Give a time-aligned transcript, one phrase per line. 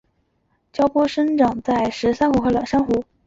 [0.73, 3.05] 礁坡上生长着石珊瑚和软珊瑚。